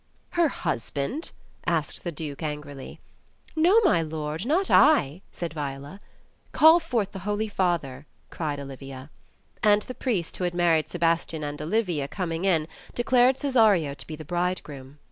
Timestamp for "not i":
4.47-5.21